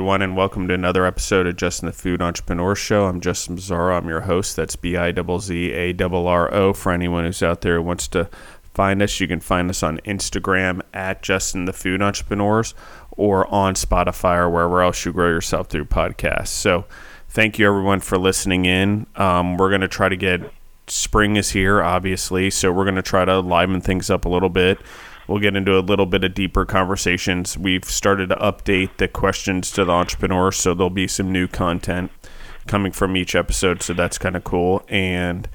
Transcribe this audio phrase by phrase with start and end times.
[0.00, 3.04] Everyone, and welcome to another episode of Justin the Food Entrepreneur Show.
[3.04, 3.98] I'm Justin Bizzarro.
[3.98, 4.56] I'm your host.
[4.56, 6.72] That's B I Z Z A R O.
[6.72, 8.30] For anyone who's out there who wants to
[8.72, 12.72] find us, you can find us on Instagram at Justin the Food Entrepreneurs
[13.10, 16.48] or on Spotify or wherever else you grow yourself through podcasts.
[16.48, 16.86] So,
[17.28, 19.06] thank you everyone for listening in.
[19.16, 20.50] Um, we're going to try to get
[20.86, 24.48] spring is here, obviously, so we're going to try to liven things up a little
[24.48, 24.80] bit.
[25.30, 27.56] We'll get into a little bit of deeper conversations.
[27.56, 32.10] We've started to update the questions to the entrepreneurs, so there'll be some new content
[32.66, 33.80] coming from each episode.
[33.80, 34.84] So that's kind of cool.
[34.88, 35.48] And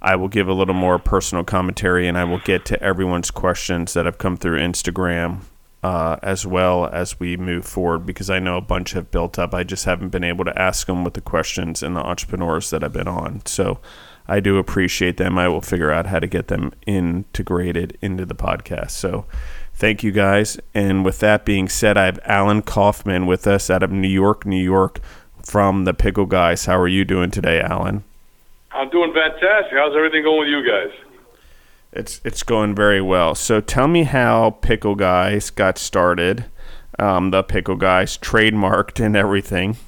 [0.00, 3.92] I will give a little more personal commentary, and I will get to everyone's questions
[3.92, 5.42] that have come through Instagram
[5.82, 9.54] uh, as well as we move forward because I know a bunch have built up.
[9.54, 12.82] I just haven't been able to ask them with the questions and the entrepreneurs that
[12.82, 13.42] I've been on.
[13.46, 13.78] So
[14.28, 15.38] I do appreciate them.
[15.38, 18.90] I will figure out how to get them integrated into the podcast.
[18.90, 19.24] So
[19.74, 20.58] thank you guys.
[20.74, 24.44] And with that being said, I have Alan Kaufman with us out of New York,
[24.44, 25.00] New York
[25.42, 26.66] from the Pickle Guys.
[26.66, 28.04] How are you doing today, Alan?
[28.70, 29.72] I'm doing fantastic.
[29.72, 30.90] How's everything going with you guys?
[31.90, 33.34] It's it's going very well.
[33.34, 36.44] So tell me how Pickle Guys got started.
[36.98, 39.78] Um, the Pickle Guys trademarked and everything.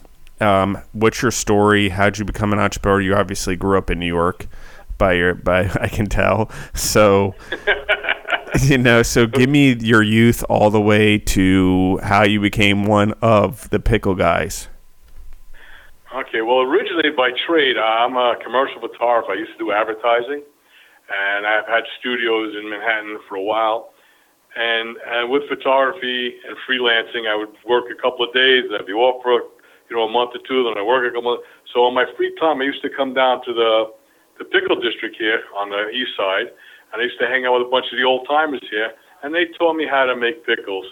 [0.41, 1.91] Um, what's your story?
[1.91, 3.01] How'd you become an entrepreneur?
[3.01, 4.47] You obviously grew up in New York,
[5.01, 6.51] by your by I can tell.
[6.75, 7.35] So,
[8.63, 13.15] you know, so give me your youth all the way to how you became one
[13.21, 14.69] of the pickle guys.
[16.15, 19.33] Okay, well, originally by trade, I'm a commercial photographer.
[19.33, 20.43] I used to do advertising,
[21.09, 23.91] and I've had studios in Manhattan for a while.
[24.57, 28.87] And, and with photography and freelancing, I would work a couple of days, and I'd
[28.87, 29.41] be off for
[29.91, 30.63] you know, a month or two.
[30.63, 31.35] Then I work a couple.
[31.35, 31.45] Months.
[31.75, 33.93] So on my free time, I used to come down to the
[34.39, 36.49] the pickle district here on the east side,
[36.93, 39.35] and I used to hang out with a bunch of the old timers here, and
[39.35, 40.87] they taught me how to make pickles.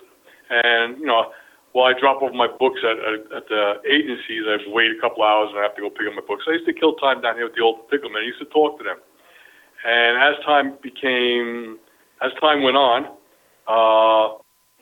[0.50, 1.32] And you know,
[1.72, 5.22] while I drop off my books at at, at the agencies, I wait a couple
[5.22, 6.44] hours and I have to go pick up my books.
[6.46, 8.22] I used to kill time down here with the old pickle men.
[8.22, 8.98] I used to talk to them,
[9.86, 11.78] and as time became,
[12.20, 13.06] as time went on,
[13.70, 14.36] uh,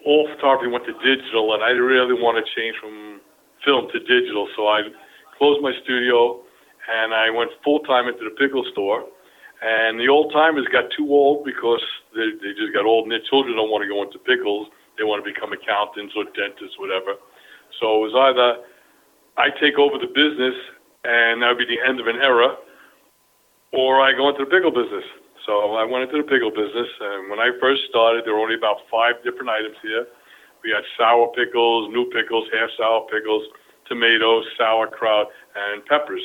[0.07, 3.21] all photography went to digital, and I really want to change from
[3.67, 4.49] film to digital.
[4.57, 4.89] So I
[5.37, 6.41] closed my studio
[6.87, 9.05] and I went full time into the pickle store.
[9.61, 11.83] And the old timers got too old because
[12.15, 14.69] they, they just got old, and their children don't want to go into pickles.
[15.01, 17.17] They want to become accountants or dentists, whatever.
[17.81, 18.63] So it was either
[19.41, 20.55] I take over the business,
[21.05, 22.57] and that would be the end of an era,
[23.73, 25.05] or I go into the pickle business.
[25.49, 28.61] So I went into the pickle business, and when I first started, there were only
[28.61, 30.05] about five different items here.
[30.67, 33.47] We had sour pickles, new pickles, half sour pickles,
[33.87, 36.23] tomatoes, sauerkraut, and peppers.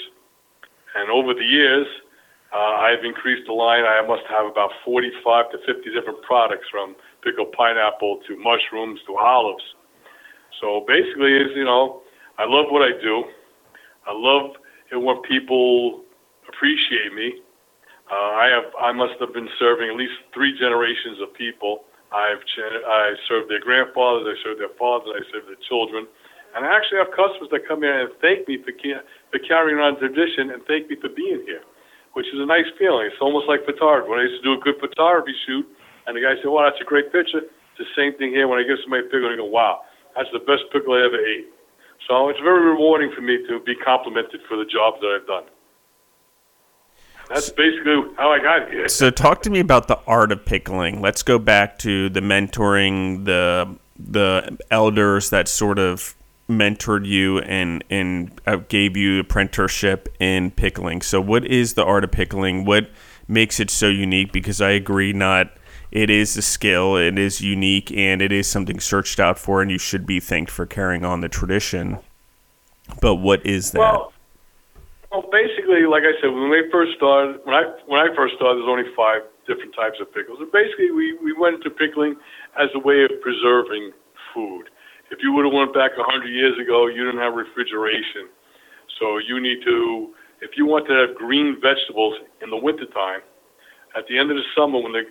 [0.95, 1.85] And over the years,
[2.51, 3.85] uh, I've increased the line.
[3.85, 9.15] I must have about 45 to 50 different products from pickled pineapple to mushrooms to
[9.15, 9.63] olives.
[10.59, 12.01] So basically, is you know,
[12.39, 13.23] I love what I do.
[14.07, 14.57] I love
[14.91, 16.01] it when people
[16.49, 17.45] appreciate me.
[18.11, 22.43] Uh, I have I must have been serving at least three generations of people I've
[22.59, 26.07] I served their grandfathers, I served their fathers, I served their children,
[26.55, 28.75] and I actually have customers that come here and thank me for
[29.31, 31.63] for carrying on tradition and thank me for being here,
[32.13, 33.07] which is a nice feeling.
[33.07, 34.11] It's almost like photography.
[34.11, 35.63] When I used to do a good photography shoot,
[36.07, 38.47] and the guy said, "Well, that's a great picture." It's the same thing here.
[38.47, 41.19] When I give somebody a pickle, they go, "Wow, that's the best pickle I ever
[41.19, 41.47] ate."
[42.07, 45.45] So it's very rewarding for me to be complimented for the jobs that I've done.
[47.33, 48.87] That's basically how I got here.
[48.89, 51.01] So, talk to me about the art of pickling.
[51.01, 56.15] Let's go back to the mentoring, the the elders that sort of
[56.49, 61.01] mentored you and and uh, gave you apprenticeship in pickling.
[61.01, 62.65] So, what is the art of pickling?
[62.65, 62.89] What
[63.27, 64.33] makes it so unique?
[64.33, 65.51] Because I agree, not
[65.91, 69.69] it is a skill, it is unique, and it is something searched out for, and
[69.69, 71.99] you should be thanked for carrying on the tradition.
[73.01, 73.79] But what is that?
[73.79, 74.10] Well,
[75.11, 78.63] well, basically, like I said, when we first started, when I when I first started,
[78.63, 80.39] there's only five different types of pickles.
[80.39, 82.15] And basically, we we went into pickling
[82.55, 83.91] as a way of preserving
[84.31, 84.71] food.
[85.11, 88.31] If you would have went back a hundred years ago, you didn't have refrigeration,
[88.99, 90.15] so you need to.
[90.39, 93.19] If you want to have green vegetables in the wintertime,
[93.99, 95.03] at the end of the summer when the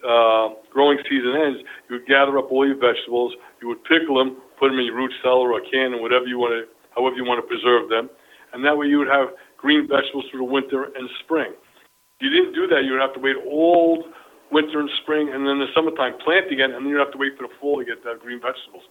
[0.00, 4.40] uh, growing season ends, you would gather up all your vegetables, you would pickle them,
[4.58, 6.64] put them in your root cellar or can, and whatever you want to,
[6.96, 8.08] however you want to preserve them
[8.56, 11.52] and that way you would have green vegetables through the winter and spring.
[11.52, 14.02] If you didn't do that, you would have to wait all
[14.50, 17.36] winter and spring, and then the summertime plant again, and then you'd have to wait
[17.36, 18.88] for the fall to get that green vegetables.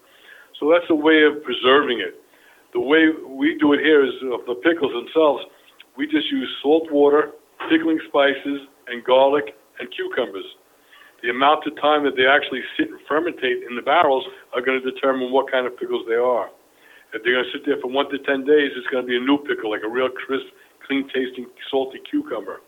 [0.61, 2.21] So that's a way of preserving it.
[2.77, 5.41] The way we do it here is of the pickles themselves.
[5.97, 7.31] We just use salt water,
[7.65, 10.45] pickling spices, and garlic and cucumbers.
[11.23, 14.77] The amount of time that they actually sit and fermentate in the barrels are going
[14.79, 16.51] to determine what kind of pickles they are.
[17.15, 19.15] If they're going to sit there for one to ten days, it's going to be
[19.15, 20.51] a new pickle, like a real crisp,
[20.85, 22.59] clean tasting, salty cucumber.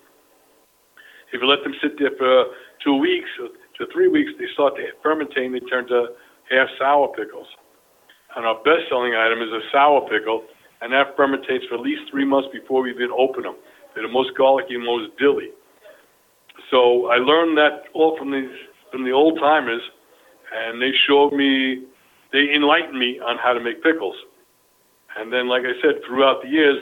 [1.34, 4.80] If you let them sit there for two weeks uh, to three weeks, they start
[4.80, 6.16] to fermentate and they turn to
[6.50, 7.48] half sour pickles.
[8.38, 10.48] And our best selling item is a sour pickle,
[10.80, 13.56] and that fermentates for at least three months before we even open them.
[13.94, 15.52] They're the most garlicky and most dilly.
[16.72, 18.50] So I learned that all from these
[18.92, 19.82] from the old timers,
[20.56, 21.84] and they showed me,
[22.32, 24.16] they enlightened me on how to make pickles.
[25.18, 26.78] And then, like I said, throughout the years,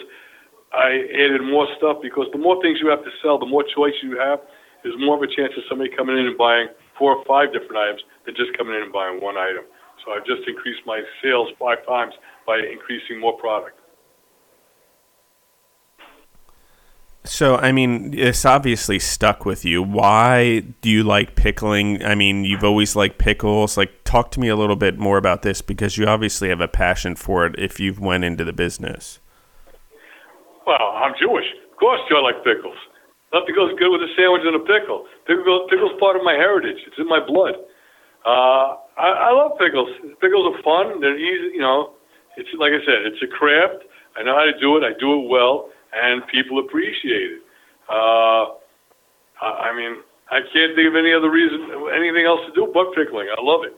[0.73, 3.93] I added more stuff because the more things you have to sell, the more choice
[4.03, 4.39] you have,
[4.83, 6.67] there's more of a chance of somebody coming in and buying
[6.99, 9.63] four or five different items than just coming in and buying one item.
[10.05, 12.13] So I've just increased my sales five times
[12.45, 13.79] by increasing more product.
[17.23, 19.81] So, I mean, it's obviously stuck with you.
[19.81, 22.05] Why do you like pickling?
[22.05, 23.77] I mean, you've always liked pickles.
[23.77, 26.69] Like, talk to me a little bit more about this because you obviously have a
[26.69, 29.19] passion for it if you've went into the business.
[30.65, 31.43] Well, I'm Jewish.
[31.69, 32.79] Of course, I like pickles.
[33.33, 35.03] Nothing goes good with a sandwich and a pickle.
[35.27, 36.79] Pickle, pickle's part of my heritage.
[36.87, 37.59] It's in my blood.
[38.23, 39.91] Uh, I, I love pickles.
[40.23, 41.01] Pickles are fun.
[41.01, 41.59] They're easy.
[41.59, 41.99] You know,
[42.37, 43.83] it's like I said, it's a craft.
[44.15, 44.87] I know how to do it.
[44.87, 47.41] I do it well and people appreciate it.
[47.91, 48.55] Uh,
[49.43, 49.99] I mean,
[50.31, 53.27] I can't think of any other reason, anything else to do but pickling.
[53.27, 53.75] I love it.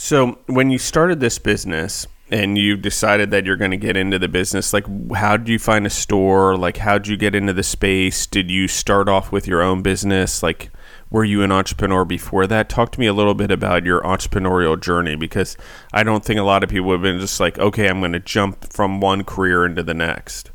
[0.00, 4.16] So, when you started this business and you decided that you're going to get into
[4.16, 6.56] the business, like, how did you find a store?
[6.56, 8.24] Like, how did you get into the space?
[8.24, 10.40] Did you start off with your own business?
[10.40, 10.70] Like,
[11.10, 12.68] were you an entrepreneur before that?
[12.68, 15.56] Talk to me a little bit about your entrepreneurial journey because
[15.92, 18.20] I don't think a lot of people have been just like, okay, I'm going to
[18.20, 20.52] jump from one career into the next.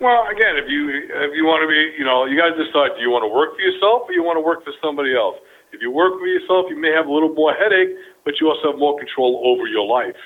[0.00, 2.96] Well, again, if you if you want to be, you know, you got to decide:
[2.96, 5.36] do you want to work for yourself or you want to work for somebody else?
[5.72, 8.72] If you work for yourself, you may have a little more headache, but you also
[8.72, 10.20] have more control over your life.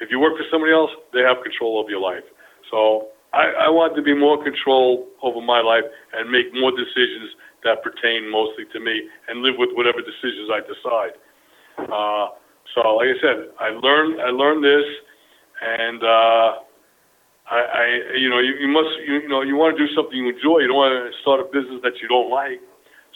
[0.00, 2.26] If you work for somebody else, they have control over your life.
[2.70, 7.34] So I, I want to be more control over my life and make more decisions
[7.62, 11.14] that pertain mostly to me and live with whatever decisions I decide.
[11.90, 12.34] Uh,
[12.74, 14.86] so, like I said, I learned I learned this,
[15.62, 16.48] and uh,
[17.50, 17.84] I, I,
[18.16, 20.64] you know, you, you must, you, you know, you want to do something you enjoy.
[20.64, 22.60] You don't want to start a business that you don't like.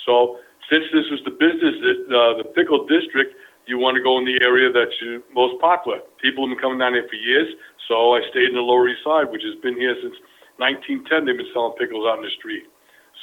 [0.05, 0.39] So,
[0.71, 1.75] since this was the business
[2.13, 3.35] uh, the pickle district,
[3.67, 4.97] you want to go in the area that's
[5.33, 6.01] most popular.
[6.21, 7.49] People have been coming down here for years,
[7.89, 10.17] so I stayed in the Lower East Side, which has been here since
[10.57, 11.25] 1910.
[11.25, 12.65] They've been selling pickles out in the street.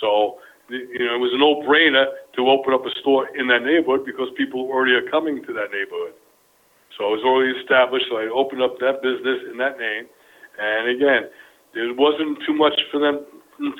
[0.02, 0.38] So
[0.70, 4.30] you know, it was a no-brainer to open up a store in that neighborhood because
[4.38, 6.18] people already are coming to that neighborhood.
[6.98, 8.08] So it was already established.
[8.10, 10.10] So I opened up that business in that name,
[10.58, 11.30] and again,
[11.74, 13.26] there wasn't too much for them,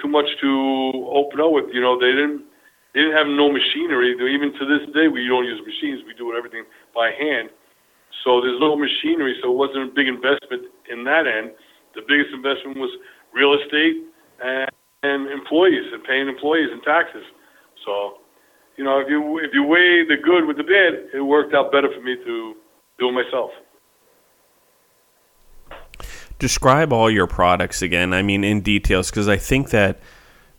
[0.02, 0.52] too much to
[1.10, 1.74] open up with.
[1.74, 2.44] You know, they didn't,
[2.96, 4.16] they didn't have no machinery.
[4.16, 6.00] Even to this day, we don't use machines.
[6.08, 6.64] We do everything
[6.96, 7.52] by hand.
[8.24, 9.36] So there's no machinery.
[9.44, 11.52] So it wasn't a big investment in that end.
[11.94, 12.90] The biggest investment was
[13.36, 14.08] real estate
[14.40, 14.72] and
[15.04, 17.24] and employees and paying employees and taxes.
[17.86, 18.18] So,
[18.78, 21.72] you know, if you if you weigh the good with the bad, it worked out
[21.72, 22.56] better for me to
[22.98, 23.52] do it myself.
[26.40, 28.14] Describe all your products again.
[28.14, 30.00] I mean, in details, because I think that,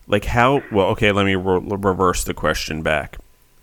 [0.07, 0.89] like, how well.
[0.89, 3.19] Okay, let me re- reverse the question back.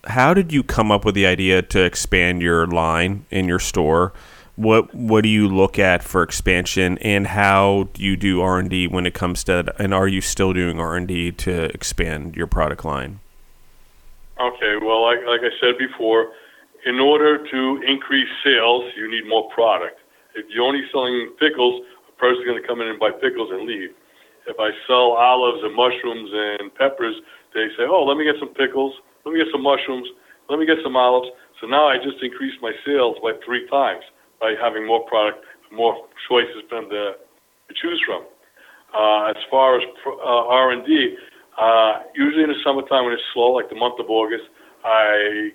[0.05, 4.13] How did you come up with the idea to expand your line in your store?
[4.55, 9.05] what what do you look at for expansion and how do you do r&d when
[9.05, 13.19] it comes to and are you still doing r&d to expand your product line
[14.39, 16.31] okay well like, like i said before
[16.85, 19.99] in order to increase sales you need more product
[20.35, 23.65] if you're only selling pickles a person's going to come in and buy pickles and
[23.65, 23.89] leave
[24.47, 27.15] if i sell olives and mushrooms and peppers
[27.53, 28.93] they say oh let me get some pickles
[29.25, 30.07] let me get some mushrooms
[30.49, 31.29] let me get some olives
[31.61, 34.03] so now i just increased my sales by three times
[34.43, 35.39] by having more product,
[35.71, 35.95] more
[36.27, 37.15] choices for them to,
[37.81, 38.21] choose from.
[38.93, 40.85] Uh, as far as uh, R&D,
[41.57, 44.43] uh, usually in the summertime when it's slow, like the month of August,
[44.85, 45.49] I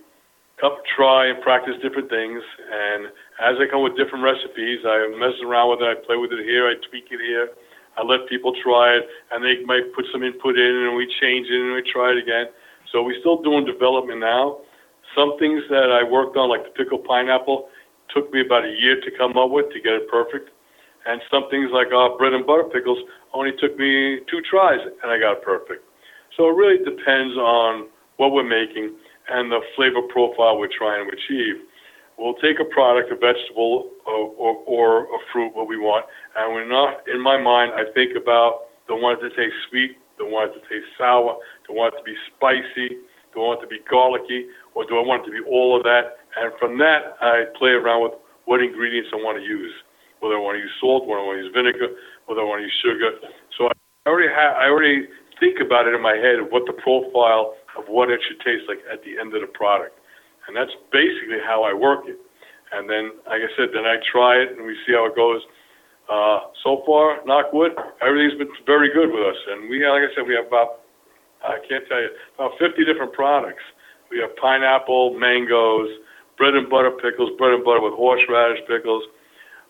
[0.96, 2.42] try and practice different things.
[2.74, 3.06] And
[3.38, 5.86] as I come with different recipes, I mess around with it.
[5.86, 6.66] I play with it here.
[6.66, 7.54] I tweak it here.
[7.98, 11.48] I let people try it, and they might put some input in, and we change
[11.50, 12.46] it, and we try it again.
[12.92, 14.58] So we're still doing development now.
[15.16, 17.68] Some things that I worked on, like the pickled pineapple,
[18.14, 20.50] took me about a year to come up with to get it perfect.
[21.06, 22.98] And some things like our bread and butter pickles
[23.32, 25.84] only took me two tries and I got it perfect.
[26.36, 28.94] So it really depends on what we're making
[29.28, 31.56] and the flavor profile we're trying to achieve.
[32.18, 36.04] We'll take a product, a vegetable, or, or, or a fruit, what we want,
[36.36, 40.26] and we're not, in my mind, I think about the one that taste sweet, the
[40.26, 41.36] one that taste sour,
[41.68, 42.98] the one to be spicy,
[43.34, 45.76] Do I want it to be garlicky, or do I want it to be all
[45.76, 46.18] of that?
[46.36, 48.12] And from that, I play around with
[48.46, 49.72] what ingredients I want to use.
[50.20, 51.94] Whether I want to use salt, whether I want to use vinegar,
[52.26, 53.14] whether I want to use sugar.
[53.56, 55.06] So I already have, I already
[55.38, 58.66] think about it in my head of what the profile of what it should taste
[58.66, 59.94] like at the end of the product.
[60.48, 62.18] And that's basically how I work it.
[62.72, 65.44] And then, like I said, then I try it and we see how it goes.
[66.08, 69.36] Uh, so far, knock wood, everything's been very good with us.
[69.52, 70.80] And we, like I said, we have about,
[71.44, 73.62] I can't tell you, about 50 different products.
[74.10, 75.88] We have pineapple, mangoes,
[76.38, 79.04] bread and butter pickles, bread and butter with horseradish pickles,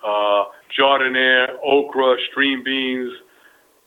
[0.06, 0.44] uh,
[0.78, 3.10] jardiniere, okra, string beans,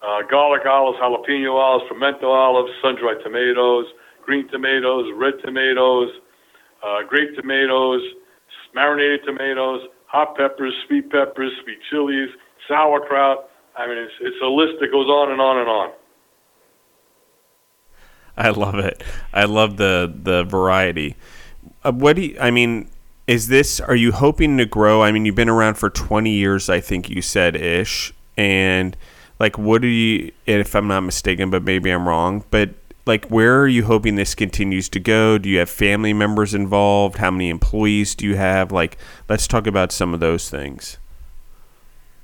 [0.03, 3.85] uh, garlic olives, jalapeno olives, pimento olives, sun-dried tomatoes,
[4.25, 6.09] green tomatoes, red tomatoes,
[6.83, 8.01] uh, grape tomatoes,
[8.73, 12.29] marinated tomatoes, hot peppers, sweet peppers, sweet chilies,
[12.67, 13.49] sauerkraut.
[13.77, 15.91] I mean, it's, it's a list that goes on and on and on.
[18.37, 19.03] I love it.
[19.33, 21.15] I love the the variety.
[21.83, 22.89] Uh, what do you, I mean?
[23.27, 23.79] Is this?
[23.79, 25.03] Are you hoping to grow?
[25.03, 28.97] I mean, you've been around for twenty years, I think you said ish, and
[29.39, 30.31] like, what do you?
[30.45, 32.43] If I'm not mistaken, but maybe I'm wrong.
[32.49, 32.71] But
[33.11, 35.37] like, where are you hoping this continues to go?
[35.37, 37.17] Do you have family members involved?
[37.17, 38.71] How many employees do you have?
[38.71, 40.97] Like, let's talk about some of those things.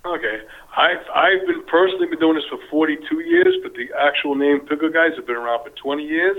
[0.05, 0.39] Okay.
[0.77, 4.89] I've I've been personally been doing this for 42 years, but the actual name Pickle
[4.89, 6.37] Guys have been around for 20 years.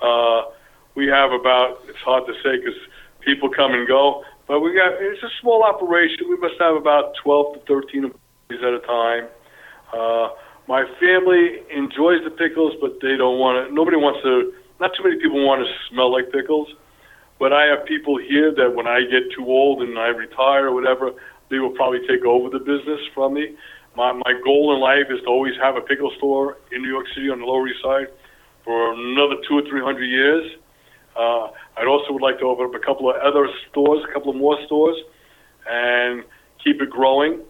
[0.00, 0.44] Uh,
[0.94, 2.80] we have about it's hard to say because
[3.20, 6.30] people come and go, but we got it's a small operation.
[6.30, 9.28] We must have about 12 to 13 employees at a time.
[9.92, 10.28] Uh,
[10.68, 13.74] my family enjoys the pickles, but they don't want to.
[13.74, 14.52] Nobody wants to.
[14.80, 16.68] Not too many people want to smell like pickles.
[17.38, 20.74] But I have people here that when I get too old and I retire or
[20.74, 21.12] whatever,
[21.50, 23.54] they will probably take over the business from me.
[23.94, 27.06] My my goal in life is to always have a pickle store in New York
[27.14, 28.08] City on the Lower East Side
[28.64, 30.44] for another two or three hundred years.
[31.14, 34.30] Uh, I'd also would like to open up a couple of other stores, a couple
[34.30, 34.96] of more stores,
[35.68, 36.24] and
[36.62, 37.40] keep it growing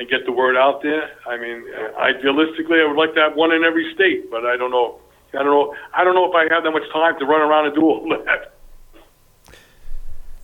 [0.00, 1.10] and get the word out there.
[1.26, 1.62] I mean,
[2.00, 4.98] idealistically, I would like to have one in every state, but I don't know.
[5.34, 5.74] I don't know.
[5.92, 8.08] I don't know if I have that much time to run around and do all
[8.24, 8.54] that.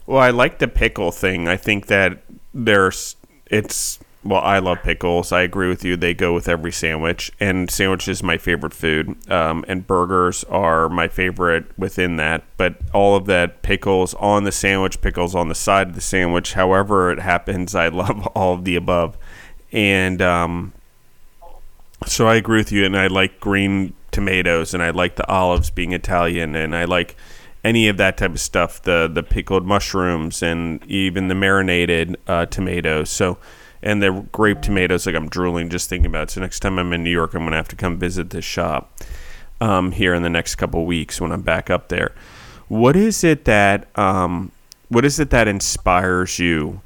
[0.06, 1.48] Well, I like the pickle thing.
[1.48, 2.22] I think that
[2.52, 5.30] there's it's well, I love pickles.
[5.30, 5.96] I agree with you.
[5.96, 9.30] They go with every sandwich, and sandwich is my favorite food.
[9.30, 12.42] Um, and burgers are my favorite within that.
[12.56, 16.54] But all of that pickles on the sandwich, pickles on the side of the sandwich,
[16.54, 19.16] however it happens, I love all of the above.
[19.76, 20.72] And um,
[22.06, 22.84] so I agree with you.
[22.84, 27.16] And I like green tomatoes, and I like the olives being Italian, and I like
[27.62, 28.82] any of that type of stuff.
[28.82, 33.10] The the pickled mushrooms, and even the marinated uh, tomatoes.
[33.10, 33.38] So
[33.82, 36.30] and the grape tomatoes like I'm drooling just thinking about it.
[36.30, 38.98] So next time I'm in New York, I'm gonna have to come visit this shop
[39.60, 42.14] um, here in the next couple weeks when I'm back up there.
[42.68, 44.50] What is it that um,
[44.88, 46.80] what is it that inspires you,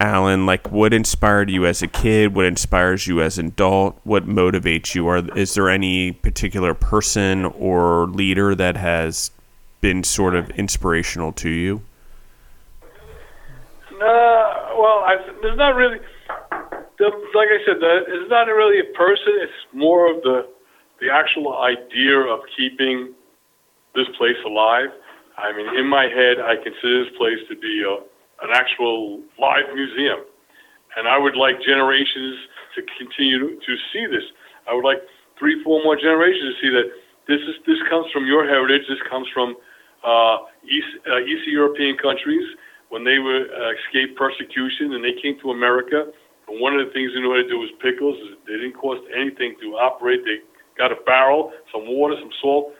[0.00, 0.46] Alan?
[0.46, 2.34] Like what inspired you as a kid?
[2.34, 4.00] What inspires you as an adult?
[4.02, 5.06] What motivates you?
[5.06, 9.30] Are is there any particular person or leader that has
[9.80, 11.82] been sort of inspirational to you?
[13.92, 15.98] Uh, well, I, there's not really
[16.98, 19.32] the, like I said, the, it's not really a person.
[19.40, 20.48] It's more of the
[21.00, 23.14] the actual idea of keeping
[23.94, 24.88] this place alive.
[25.36, 28.04] I mean, in my head, I consider this place to be a,
[28.42, 30.24] an actual live museum,
[30.96, 32.36] and I would like generations
[32.76, 34.24] to continue to, see this.
[34.68, 35.02] I would like
[35.38, 36.88] three, four more generations to see that
[37.28, 38.82] this is this comes from your heritage.
[38.88, 39.56] This comes from
[40.04, 42.44] uh, East uh, East European countries
[42.88, 46.10] when they were uh, escaped persecution and they came to America
[46.50, 48.18] and one of the things they knew how to do was pickles.
[48.46, 50.26] They didn't cost anything to operate.
[50.26, 50.42] They
[50.76, 52.74] got a barrel, some water, some salt,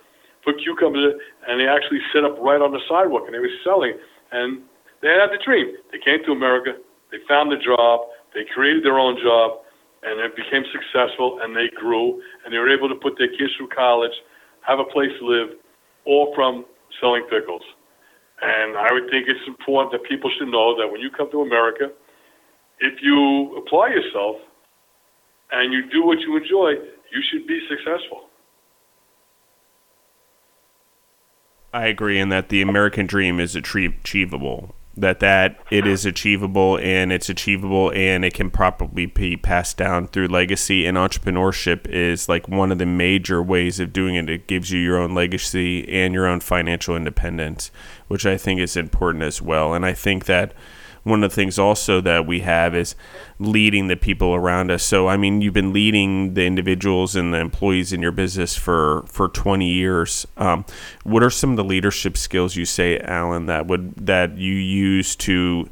[0.44, 3.54] put cucumbers in, and they actually set up right on the sidewalk, and they were
[3.62, 3.94] selling.
[4.32, 4.66] And
[5.02, 5.74] they had the dream.
[5.92, 6.78] They came to America.
[7.10, 8.08] They found a job.
[8.34, 9.60] They created their own job,
[10.02, 11.40] and it became successful.
[11.42, 14.14] And they grew, and they were able to put their kids through college,
[14.62, 15.48] have a place to live,
[16.04, 16.64] all from
[17.00, 17.62] selling pickles.
[18.42, 21.42] And I would think it's important that people should know that when you come to
[21.42, 21.90] America
[22.80, 24.36] if you apply yourself
[25.52, 26.70] and you do what you enjoy,
[27.12, 28.24] you should be successful.
[31.72, 34.74] I agree in that the American dream is achievable.
[35.00, 40.08] That that it is achievable and it's achievable and it can probably be passed down
[40.08, 44.28] through legacy and entrepreneurship is like one of the major ways of doing it.
[44.28, 47.70] It gives you your own legacy and your own financial independence,
[48.08, 49.72] which I think is important as well.
[49.72, 50.52] And I think that
[51.02, 52.94] one of the things also that we have is
[53.38, 54.82] leading the people around us.
[54.82, 59.04] So I mean, you've been leading the individuals and the employees in your business for
[59.06, 60.26] for 20 years.
[60.36, 60.64] Um,
[61.04, 65.16] what are some of the leadership skills you say, Alan, that would that you use
[65.16, 65.68] to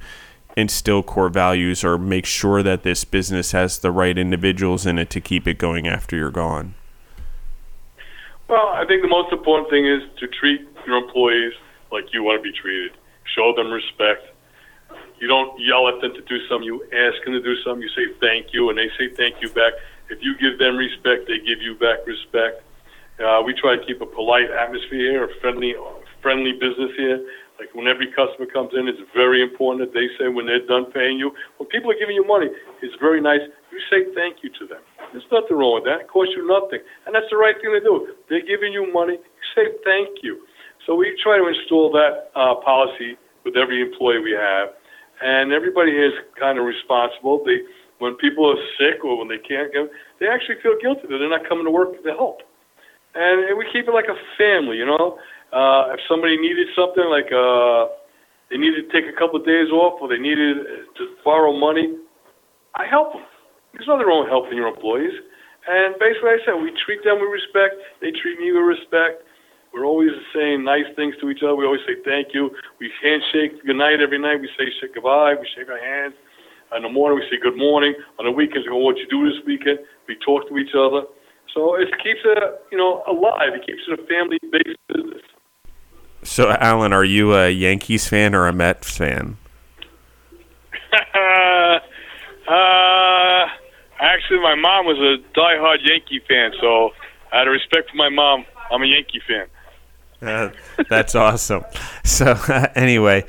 [0.57, 5.09] instill core values or make sure that this business has the right individuals in it
[5.11, 6.75] to keep it going after you're gone?
[8.49, 11.53] Well, I think the most important thing is to treat your employees
[11.93, 12.93] like you want to be treated.
[13.37, 14.27] Show them respect.
[15.21, 16.67] You don't yell at them to do something.
[16.67, 17.83] You ask them to do something.
[17.83, 19.75] You say thank you, and they say thank you back.
[20.11, 22.63] If you give them respect, they give you back respect.
[23.19, 25.75] Uh, we try to keep a polite atmosphere here, a friendly,
[26.23, 27.19] friendly business here.
[27.59, 30.87] Like when every customer comes in, it's very important that they say when they're done
[30.95, 32.47] paying you, when people are giving you money,
[32.81, 33.43] it's very nice.
[33.75, 34.79] You say thank you to them.
[35.11, 36.07] There's nothing wrong with that.
[36.07, 36.79] It costs you nothing.
[37.07, 38.15] And that's the right thing to do.
[38.31, 39.19] They're giving you money.
[39.19, 40.39] You say thank you.
[40.87, 44.78] So we try to install that uh, policy with every employee we have.
[45.23, 47.43] And everybody is kind of responsible.
[47.45, 47.63] They,
[47.99, 49.89] when people are sick or when they can't go,
[50.21, 52.43] they actually feel guilty that they're not coming to work to help.
[53.15, 55.19] And we keep it like a family, you know.
[55.53, 57.89] Uh, if somebody needed something like uh,
[58.51, 60.57] they needed to take a couple of days off or they needed
[60.97, 61.97] to borrow money,
[62.77, 63.25] I help them.
[63.73, 65.13] There's nothing wrong with helping your employees.
[65.69, 67.77] And basically, I said, we treat them with respect.
[68.01, 69.25] They treat me with respect.
[69.73, 71.55] We're always saying nice things to each other.
[71.55, 72.51] We always say thank you.
[72.81, 74.41] We handshake good night every night.
[74.41, 75.35] We say goodbye.
[75.35, 76.15] We shake our hands.
[76.77, 77.95] In the morning, we say good morning.
[78.19, 79.79] On the weekends, we go, what you do this weekend?
[80.07, 81.03] We talk to each other.
[81.55, 82.39] So it keeps it,
[82.71, 83.55] you know, alive.
[83.55, 85.23] It keeps it a family-based business.
[86.23, 89.39] So, Alan, are you a Yankees fan or a Mets fan?
[90.93, 91.79] uh,
[94.01, 96.91] actually, my mom was a die-hard Yankee fan, so
[97.33, 99.47] out of respect for my mom, I'm a Yankee fan.
[100.89, 101.65] That's awesome.
[102.05, 103.25] So, uh, anyway,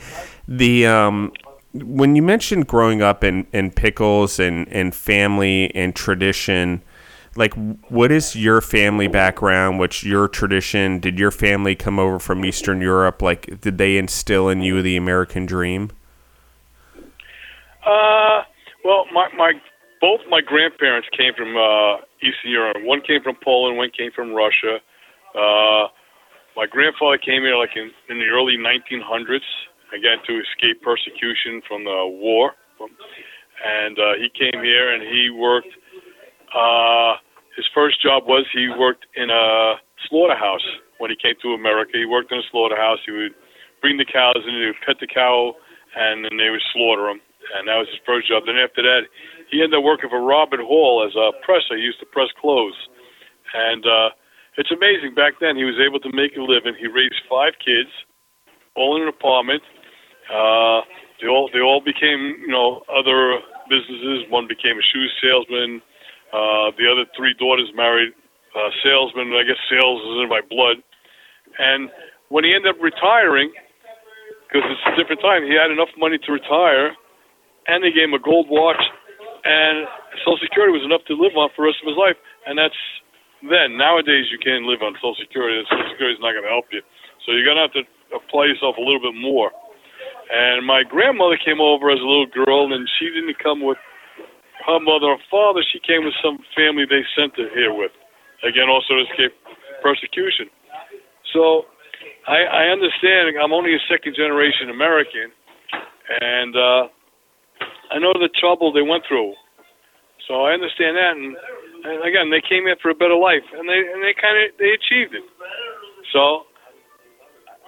[0.47, 1.31] the um,
[1.73, 6.81] when you mentioned growing up in, in pickles and, and family and tradition,
[7.35, 7.53] like
[7.89, 9.77] what is your family background?
[9.77, 10.99] What's your tradition?
[10.99, 13.21] Did your family come over from eastern europe?
[13.21, 15.91] Like did they instill in you the american dream?
[17.85, 18.41] Uh
[18.83, 19.53] well my my
[20.01, 22.77] both my grandparents came from uh eastern europe.
[22.81, 24.79] One came from poland one came from russia.
[25.35, 25.87] Uh
[26.59, 29.47] my grandfather came here like in, in the early 1900s
[29.95, 32.51] again to escape persecution from the war
[33.63, 35.71] and uh he came here and he worked
[36.51, 37.15] uh
[37.55, 39.75] his first job was he worked in a
[40.07, 40.63] slaughterhouse
[40.99, 41.91] when he came to America.
[41.95, 42.99] He worked in a slaughterhouse.
[43.05, 43.35] He would
[43.81, 45.55] bring the cows in, he would pet the cow,
[45.95, 47.19] and then they would slaughter them.
[47.57, 48.43] And that was his first job.
[48.45, 49.09] Then after that,
[49.49, 51.75] he ended up working for Robert Hall as a presser.
[51.75, 52.77] He used to press clothes.
[53.55, 54.09] And uh,
[54.59, 55.15] it's amazing.
[55.15, 56.75] Back then, he was able to make a living.
[56.75, 57.87] He raised five kids,
[58.75, 59.63] all in an apartment.
[60.27, 60.83] Uh,
[61.23, 63.39] they all they all became you know other
[63.71, 64.27] businesses.
[64.27, 65.79] One became a shoe salesman.
[66.35, 68.11] Uh, the other three daughters married
[68.51, 69.31] uh, salesmen.
[69.31, 70.83] I guess sales is in my blood.
[71.57, 71.87] And
[72.27, 73.55] when he ended up retiring,
[74.45, 76.93] because it's a different time, he had enough money to retire,
[77.71, 78.81] and they gave him a gold watch,
[79.47, 79.87] and
[80.21, 82.19] Social Security was enough to live on for the rest of his life.
[82.45, 82.77] And that's
[83.43, 83.77] then.
[83.77, 85.63] Nowadays, you can't live on Social Security.
[85.69, 86.81] Social Security is not going to help you.
[87.25, 89.51] So you're going to have to apply yourself a little bit more.
[90.29, 93.77] And my grandmother came over as a little girl, and she didn't come with
[94.65, 97.91] her mother or father, she came with some family they sent her here with.
[98.43, 99.35] Again, also to escape
[99.81, 100.47] persecution.
[101.33, 101.65] So
[102.27, 103.35] I, I understand.
[103.41, 105.31] I'm only a second generation American,
[106.21, 106.83] and uh,
[107.91, 109.33] I know the trouble they went through.
[110.27, 111.35] So I understand that, and,
[111.83, 114.57] and again, they came here for a better life, and they and they kind of
[114.57, 115.23] they achieved it.
[116.13, 116.45] So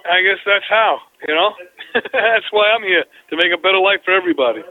[0.04, 1.50] I guess that's how, you know.
[1.94, 4.62] that's why I'm here to make a better life for everybody.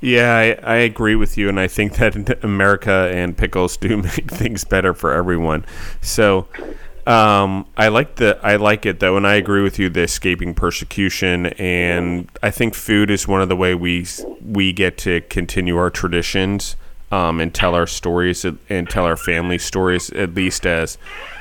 [0.00, 4.30] Yeah, I, I agree with you, and I think that America and pickles do make
[4.30, 5.64] things better for everyone.
[6.02, 6.48] So,
[7.06, 9.88] um, I like the I like it though, and I agree with you.
[9.88, 14.06] The escaping persecution, and I think food is one of the way we
[14.44, 16.76] we get to continue our traditions
[17.10, 20.98] um, and tell our stories and tell our family stories, at least as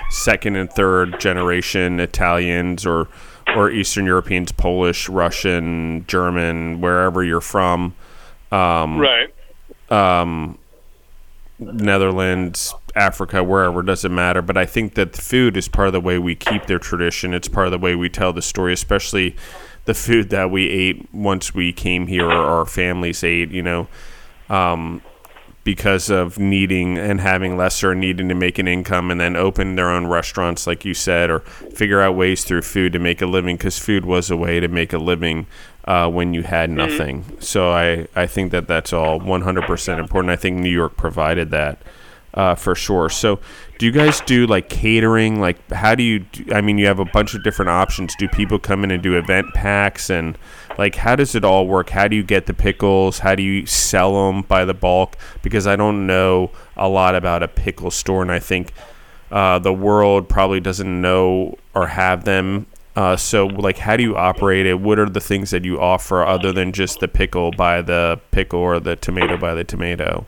[0.09, 3.07] second and third generation Italians or
[3.55, 7.93] or Eastern Europeans, Polish, Russian, German, wherever you're from
[8.51, 9.33] um, right.
[9.89, 10.57] Um,
[11.59, 14.41] Netherlands, Africa, wherever, doesn't matter.
[14.41, 17.33] But I think that food is part of the way we keep their tradition.
[17.33, 19.35] It's part of the way we tell the story, especially
[19.85, 23.51] the food that we ate once we came here or our families ate.
[23.51, 23.87] You know,
[24.49, 25.01] um,
[25.65, 29.89] because of needing and having lesser needing to make an income and then open their
[29.89, 33.57] own restaurants like you said or figure out ways through food to make a living
[33.57, 35.47] because food was a way to make a living
[35.85, 36.77] uh, when you had Mm-hmm.
[36.77, 37.37] nothing.
[37.41, 40.31] So I, I think that that's all 100% important.
[40.31, 41.81] I think new york provided that
[42.35, 43.09] uh, for sure.
[43.09, 43.39] So
[43.77, 45.39] do you guys do like catering?
[45.39, 48.13] Like how do you do, i mean you have a bunch of different options.
[48.17, 50.37] Do people come in and do event packs and
[50.77, 51.89] like how does it all work?
[51.89, 53.19] How do you get the pickles?
[53.19, 55.17] How do you sell them by the bulk?
[55.41, 58.73] Because i don't know a lot about a pickle store and i think
[59.31, 62.67] uh, the world probably doesn't know or have them.
[62.95, 64.79] Uh, so like how do you operate it?
[64.79, 68.59] What are the things that you offer other than just the pickle by the pickle
[68.59, 70.25] or the tomato by the tomato?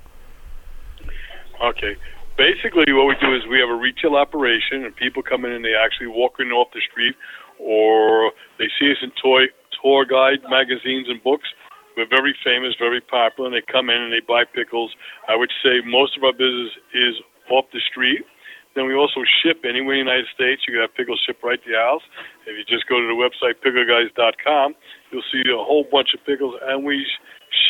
[1.63, 1.95] Okay.
[2.37, 5.65] Basically, what we do is we have a retail operation, and people come in and
[5.65, 7.15] they actually walk in off the street,
[7.57, 9.45] or they see us in toy
[9.87, 11.47] tour guide magazines and books.
[11.95, 14.91] We're very famous, very popular, and they come in and they buy pickles.
[15.27, 17.15] I would say most of our business is
[17.49, 18.27] off the street.
[18.75, 20.61] Then we also ship anywhere in the United States.
[20.67, 22.05] You can have pickles shipped right to your house.
[22.45, 24.75] If you just go to the website pickleguys.com,
[25.09, 27.01] you'll see a whole bunch of pickles, and we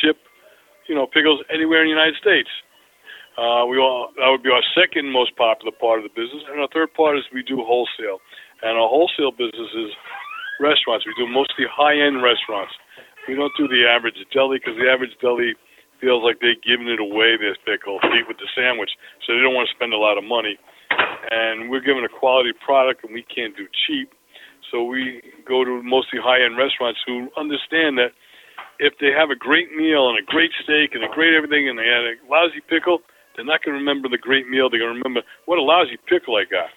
[0.01, 0.17] ship,
[0.89, 2.49] you know, pickles anywhere in the United States.
[3.37, 6.59] Uh, we all, that would be our second most popular part of the business, and
[6.59, 8.19] our third part is we do wholesale.
[8.65, 9.93] And our wholesale business is
[10.59, 11.05] restaurants.
[11.05, 12.73] We do mostly high-end restaurants.
[13.27, 15.55] We don't do the average deli because the average deli
[15.99, 17.35] feels like they're giving it away.
[17.35, 18.91] This pickle, eat with the sandwich,
[19.25, 20.55] so they don't want to spend a lot of money.
[21.29, 24.13] And we're giving a quality product, and we can't do cheap.
[24.71, 28.15] So we go to mostly high-end restaurants who understand that
[28.79, 31.75] if they have a great meal and a great steak and a great everything, and
[31.79, 33.01] they had a lousy pickle,
[33.35, 34.69] they're not going to remember the great meal.
[34.69, 36.69] They're going to remember what a lousy pickle I got.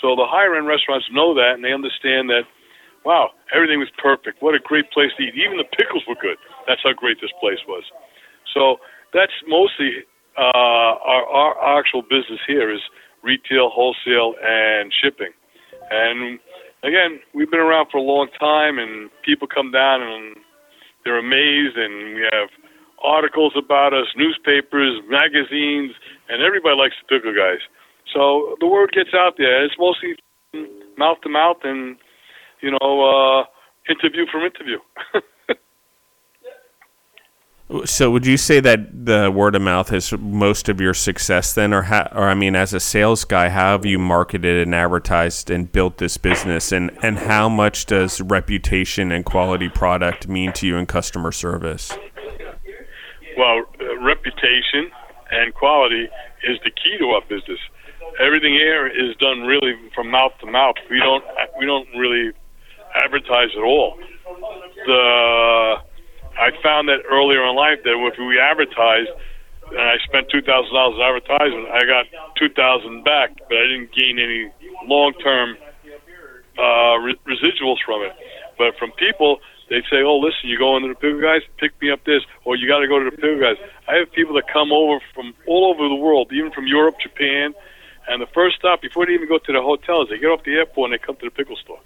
[0.00, 2.48] So the higher end restaurants know that, and they understand that.
[3.04, 4.42] Wow, everything was perfect.
[4.42, 5.34] What a great place to eat.
[5.34, 6.36] Even the pickles were good.
[6.66, 7.82] That's how great this place was.
[8.54, 8.76] So
[9.12, 10.06] that's mostly
[10.38, 12.80] uh, our, our actual business here is
[13.22, 15.32] retail, wholesale, and shipping.
[15.90, 16.38] And
[16.82, 20.36] again, we've been around for a long time, and people come down and
[21.04, 22.48] they're amazed, and we have
[23.02, 25.92] articles about us, newspapers, magazines,
[26.28, 27.58] and everybody likes the pickle guys.
[28.14, 29.64] So the word gets out there.
[29.64, 30.14] It's mostly
[30.96, 31.96] mouth to mouth and
[32.62, 33.44] you know uh,
[33.90, 34.78] interview from interview.
[37.86, 41.72] So would you say that the word of mouth is most of your success then,
[41.72, 45.48] or ha- or I mean, as a sales guy, how have you marketed and advertised
[45.48, 50.66] and built this business, and and how much does reputation and quality product mean to
[50.66, 51.96] you in customer service?
[53.38, 54.90] well, uh, reputation
[55.30, 56.08] and quality
[56.44, 57.58] is the key to our business.
[58.20, 60.76] Everything here is done really from mouth to mouth.
[60.90, 61.24] We don't
[61.58, 62.32] we don't really
[62.94, 63.98] advertise at all.
[64.86, 65.76] The
[66.38, 69.10] I found that earlier in life that if we advertised
[69.70, 73.66] and I spent two thousand dollars in advertisement, I got two thousand back, but I
[73.68, 74.50] didn't gain any
[74.86, 75.56] long term
[76.58, 78.12] uh, re- residuals from it.
[78.58, 79.38] But from people,
[79.70, 82.56] they'd say, "Oh, listen, you go into the pickle guys, pick me up this, or
[82.56, 83.56] you got to go to the pickle guys."
[83.88, 87.54] I have people that come over from all over the world, even from Europe, Japan,
[88.08, 90.44] and the first stop before they even go to the hotel is they get off
[90.44, 91.80] the airport and they come to the pickle store.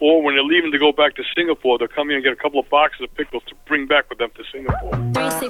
[0.00, 2.36] Or when they're leaving to go back to Singapore, they'll come here and get a
[2.36, 4.92] couple of boxes of pickles to bring back with them to Singapore.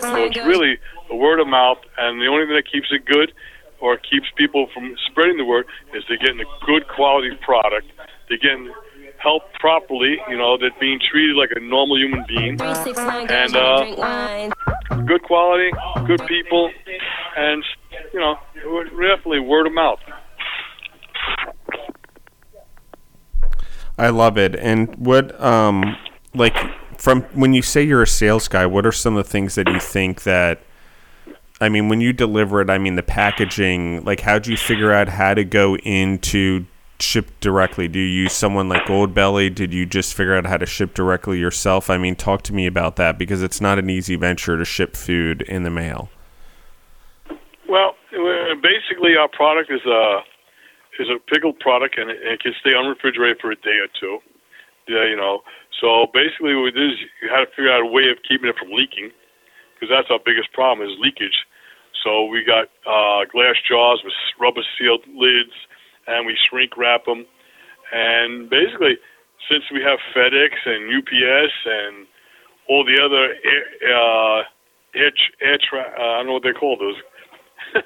[0.03, 3.33] So it's really the word of mouth, and the only thing that keeps it good
[3.81, 7.87] or keeps people from spreading the word is they're getting a good quality product.
[8.29, 8.73] They're getting
[9.19, 12.57] helped properly, you know, they're being treated like a normal human being.
[13.31, 13.85] And, uh,
[15.07, 15.71] good quality,
[16.07, 16.71] good people,
[17.37, 17.63] and,
[18.13, 18.37] you know,
[18.91, 20.01] definitely word of mouth.
[24.01, 24.57] I love it.
[24.57, 25.95] And what, um,
[26.33, 26.57] like,
[26.97, 29.69] from when you say you're a sales guy, what are some of the things that
[29.69, 30.63] you think that,
[31.61, 35.09] I mean, when you deliver it, I mean, the packaging, like, how'd you figure out
[35.11, 36.65] how to go into
[36.99, 37.89] ship directly?
[37.89, 39.55] Do you use someone like Goldbelly?
[39.55, 41.91] Did you just figure out how to ship directly yourself?
[41.91, 44.97] I mean, talk to me about that because it's not an easy venture to ship
[44.97, 46.09] food in the mail.
[47.69, 50.21] Well, uh, basically, our product is a
[50.99, 54.19] is a pickled product, and it, it can stay unrefrigerated for a day or two.
[54.89, 55.43] Yeah, you know.
[55.81, 58.49] So basically, what we did is you had to figure out a way of keeping
[58.49, 59.11] it from leaking,
[59.75, 61.47] because that's our biggest problem is leakage.
[62.03, 65.55] So we got uh, glass jars with rubber sealed lids,
[66.07, 67.27] and we shrink wrap them.
[67.93, 68.99] And basically,
[69.51, 72.07] since we have FedEx and UPS and
[72.69, 74.43] all the other air, uh,
[74.95, 76.97] air, air tra- uh, I don't know what they call those.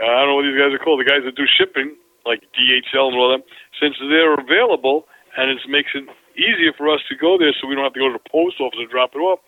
[0.00, 1.00] I don't know what these guys are called.
[1.00, 3.44] The guys that do shipping, like DHL and all them,
[3.80, 5.06] since they're available
[5.36, 8.00] and it makes it easier for us to go there, so we don't have to
[8.00, 9.40] go to the post office and drop it off.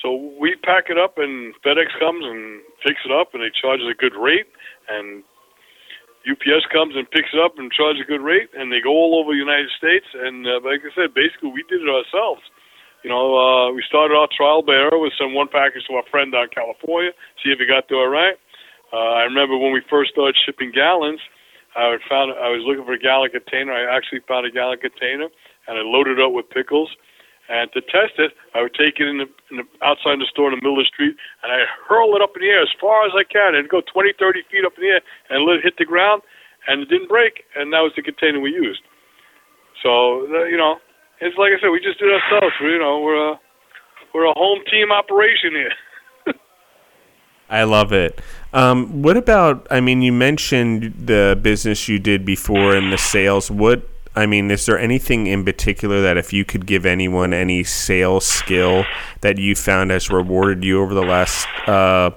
[0.00, 3.80] So we pack it up, and FedEx comes and picks it up, and they charge
[3.80, 4.48] us a good rate,
[4.88, 5.22] and
[6.28, 9.20] UPS comes and picks it up and charges a good rate, and they go all
[9.20, 10.06] over the United States.
[10.12, 12.42] And uh, like I said, basically we did it ourselves.
[13.02, 16.06] You know, uh, we started our trial by error with some one package to our
[16.10, 18.34] friend down in California, see if it got there all right.
[18.92, 21.20] Uh, I remember when we first started shipping gallons,
[21.76, 23.72] I found I was looking for a gallon container.
[23.72, 25.28] I actually found a gallon container,
[25.68, 26.90] and I loaded it up with pickles.
[27.48, 30.52] And to test it, I would take it in the, in the outside the store
[30.52, 32.72] in the middle of the street, and I hurl it up in the air as
[32.76, 35.56] far as I can, and go 20, 30 feet up in the air, and let
[35.56, 36.20] it hit the ground,
[36.68, 38.84] and it didn't break, and that was the container we used.
[39.80, 40.76] So you know,
[41.20, 42.54] it's like I said, we just did it ourselves.
[42.60, 43.40] We, you know, we're a
[44.12, 45.72] we're a home team operation here.
[47.50, 48.20] I love it.
[48.52, 49.66] Um, what about?
[49.70, 53.50] I mean, you mentioned the business you did before and the sales.
[53.50, 57.62] What I mean, is there anything in particular that if you could give anyone any
[57.62, 58.84] sales skill
[59.20, 62.10] that you found has rewarded you over the last uh,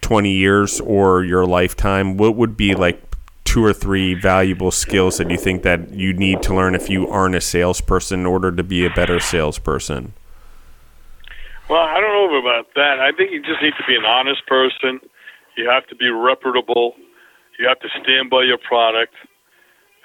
[0.00, 3.02] 20 years or your lifetime, what would be like
[3.44, 7.06] two or three valuable skills that you think that you need to learn if you
[7.08, 10.14] aren't a salesperson in order to be a better salesperson?
[11.74, 13.02] Well, I don't know about that.
[13.02, 15.02] I think you just need to be an honest person.
[15.58, 16.94] You have to be reputable.
[17.58, 19.18] You have to stand by your product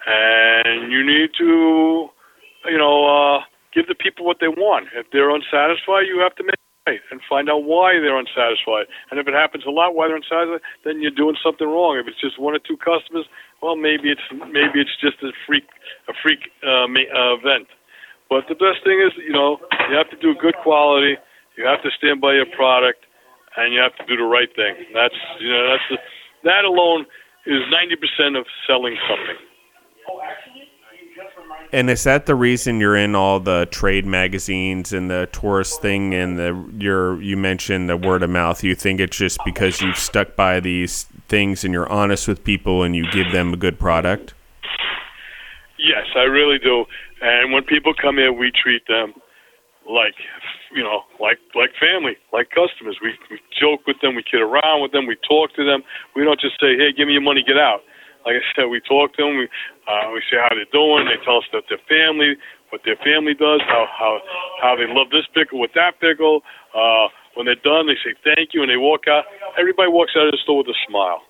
[0.02, 2.10] and you need to,
[2.74, 4.90] you know, uh, give the people what they want.
[4.98, 6.58] If they're unsatisfied, you have to make
[6.90, 8.90] right and find out why they're unsatisfied.
[9.14, 12.02] And if it happens a lot why they're unsatisfied, then you're doing something wrong.
[12.02, 13.30] If it's just one or two customers,
[13.62, 15.70] well, maybe it's maybe it's just a freak
[16.10, 17.70] a freak uh, uh, event.
[18.26, 21.22] But the best thing is, you know, you have to do good quality.
[21.60, 23.04] You have to stand by your product,
[23.58, 24.76] and you have to do the right thing.
[24.94, 25.98] That's you know that's the,
[26.46, 27.06] that alone
[27.46, 29.36] is ninety percent of selling something.
[31.74, 36.14] And is that the reason you're in all the trade magazines and the tourist thing
[36.14, 38.64] and the your you mentioned the word of mouth?
[38.64, 42.84] You think it's just because you've stuck by these things and you're honest with people
[42.84, 44.34] and you give them a good product?
[45.78, 46.86] Yes, I really do.
[47.22, 49.14] And when people come here, we treat them
[49.86, 50.16] like
[50.74, 52.98] you know, like like family, like customers.
[53.02, 55.84] We we joke with them, we kid around with them, we talk to them.
[56.16, 57.82] We don't just say, "Hey, give me your money, get out."
[58.26, 59.38] Like I said, we talk to them.
[59.38, 59.48] We
[59.88, 61.08] uh, we see how they're doing.
[61.08, 62.36] They tell us that their family,
[62.70, 64.20] what their family does, how how
[64.62, 66.42] how they love this pickle with that pickle.
[66.76, 69.26] Uh, when they're done, they say thank you and they walk out.
[69.58, 71.22] Everybody walks out of the store with a smile.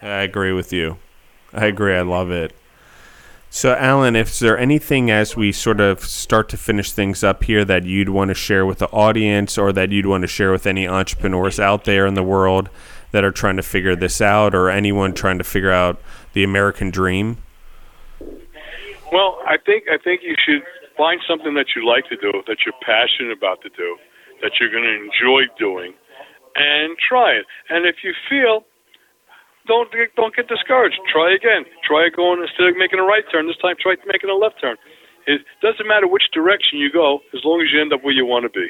[0.00, 0.96] I agree with you.
[1.52, 1.94] I agree.
[1.94, 2.54] I love it.
[3.50, 7.64] So, Alan, is there anything as we sort of start to finish things up here
[7.64, 10.66] that you'd want to share with the audience or that you'd want to share with
[10.66, 12.68] any entrepreneurs out there in the world
[13.12, 15.98] that are trying to figure this out or anyone trying to figure out
[16.34, 17.38] the American dream?
[19.10, 20.62] Well, I think I think you should
[20.98, 23.96] find something that you like to do, that you're passionate about to do,
[24.42, 25.94] that you're going to enjoy doing,
[26.54, 27.46] and try it.
[27.70, 28.67] And if you feel
[29.68, 30.98] don't don't get discouraged.
[31.12, 31.64] Try again.
[31.86, 33.46] Try going instead of making a right turn.
[33.46, 34.76] This time, try making a left turn.
[35.26, 38.24] It doesn't matter which direction you go, as long as you end up where you
[38.24, 38.68] want to be.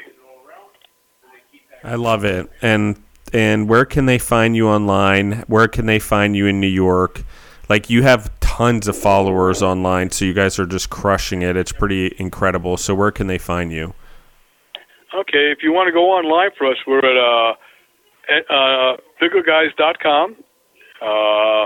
[1.83, 2.49] I love it.
[2.61, 3.01] And
[3.33, 5.43] and where can they find you online?
[5.47, 7.23] Where can they find you in New York?
[7.69, 11.55] Like you have tons of followers online, so you guys are just crushing it.
[11.55, 12.77] It's pretty incredible.
[12.77, 13.93] So where can they find you?
[15.15, 17.53] Okay, if you want to go online for us, we're at uh,
[18.29, 20.35] at, uh, pickleguys.com.
[21.01, 21.65] Uh,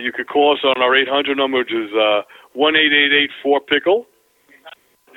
[0.00, 2.22] you could call us on our 800 number, which is uh,
[2.54, 4.06] one eight eight eight four pickle,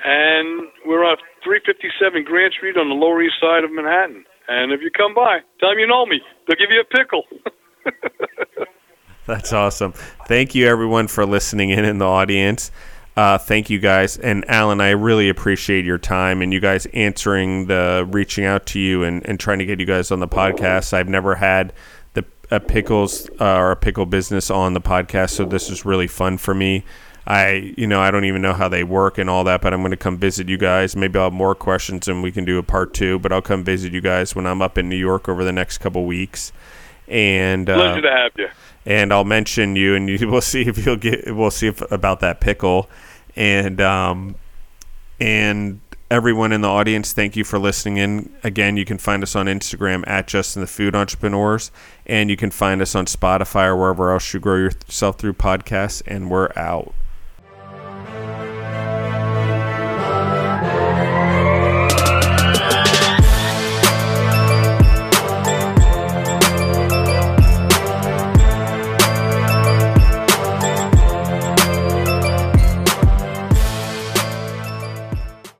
[0.04, 4.24] and we're on 357 Grand Street on the Lower East Side of Manhattan.
[4.48, 6.20] And if you come by, tell them you know me.
[6.46, 7.24] They'll give you a pickle.
[9.26, 9.92] That's awesome.
[10.26, 12.70] Thank you, everyone, for listening in in the audience.
[13.18, 14.16] Uh, thank you guys.
[14.16, 18.78] And Alan, I really appreciate your time and you guys answering the reaching out to
[18.78, 20.92] you and, and trying to get you guys on the podcast.
[20.92, 21.72] I've never had
[22.14, 26.06] the a pickles uh, or a pickle business on the podcast, so this is really
[26.06, 26.84] fun for me.
[27.26, 29.80] I, you know, I don't even know how they work and all that, but I'm
[29.80, 30.96] going to come visit you guys.
[30.96, 33.62] Maybe I'll have more questions and we can do a part two, but I'll come
[33.62, 36.52] visit you guys when I'm up in New York over the next couple weeks.
[37.06, 38.48] And, uh, pleasure to have you.
[38.86, 42.20] And I'll mention you and you, we'll see if you'll get, we'll see if, about
[42.20, 42.88] that pickle.
[43.36, 44.34] And, um,
[45.20, 48.32] and everyone in the audience, thank you for listening in.
[48.42, 51.70] Again, you can find us on Instagram at Justin the Food Entrepreneurs,
[52.06, 56.02] and you can find us on Spotify or wherever else you grow yourself through podcasts.
[56.06, 56.94] And we're out.